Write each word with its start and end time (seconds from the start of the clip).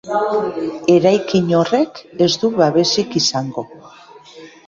Eraikin 0.93 1.51
horrek 1.57 2.01
ez 2.27 2.31
du 2.45 2.51
babesik 2.61 3.17
izango. 3.23 3.67